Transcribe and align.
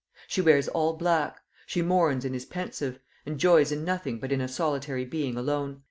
She 0.27 0.41
wears 0.41 0.67
all 0.67 0.93
black; 0.93 1.39
she 1.67 1.83
mourns 1.83 2.25
and 2.25 2.33
is 2.35 2.43
pensive, 2.45 2.97
and 3.23 3.37
joys 3.37 3.71
in 3.71 3.85
nothing 3.85 4.17
but 4.17 4.31
in 4.31 4.41
a 4.41 4.47
solitary 4.47 5.05
being 5.05 5.37
alone. 5.37 5.79